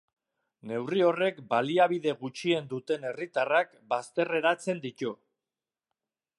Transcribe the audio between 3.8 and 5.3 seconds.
bazterreratzen ditu.